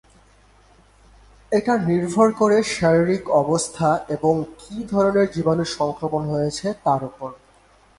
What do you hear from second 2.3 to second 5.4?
করে শারীরিক অবস্থা এবং কি ধরনের